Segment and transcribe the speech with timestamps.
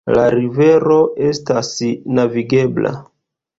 [0.17, 0.95] La rivero
[1.27, 1.71] estas
[2.21, 2.97] navigebla.